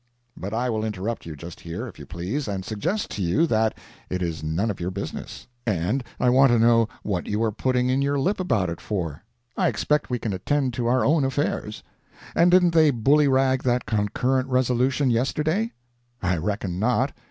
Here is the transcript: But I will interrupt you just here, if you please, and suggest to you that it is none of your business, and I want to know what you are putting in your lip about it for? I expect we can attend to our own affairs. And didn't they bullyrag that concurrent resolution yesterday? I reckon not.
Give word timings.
But 0.35 0.51
I 0.51 0.67
will 0.71 0.83
interrupt 0.83 1.27
you 1.27 1.35
just 1.35 1.59
here, 1.59 1.85
if 1.85 1.99
you 1.99 2.07
please, 2.07 2.47
and 2.47 2.65
suggest 2.65 3.11
to 3.11 3.21
you 3.21 3.45
that 3.45 3.77
it 4.09 4.23
is 4.23 4.41
none 4.43 4.71
of 4.71 4.79
your 4.81 4.89
business, 4.89 5.45
and 5.63 6.03
I 6.19 6.27
want 6.27 6.51
to 6.51 6.57
know 6.57 6.89
what 7.03 7.27
you 7.27 7.43
are 7.43 7.51
putting 7.51 7.89
in 7.91 8.01
your 8.01 8.17
lip 8.19 8.39
about 8.39 8.71
it 8.71 8.81
for? 8.81 9.21
I 9.55 9.67
expect 9.67 10.09
we 10.09 10.17
can 10.17 10.33
attend 10.33 10.73
to 10.73 10.87
our 10.87 11.05
own 11.05 11.23
affairs. 11.23 11.83
And 12.33 12.49
didn't 12.49 12.71
they 12.73 12.89
bullyrag 12.91 13.61
that 13.61 13.85
concurrent 13.85 14.47
resolution 14.49 15.11
yesterday? 15.11 15.71
I 16.19 16.37
reckon 16.37 16.79
not. 16.79 17.13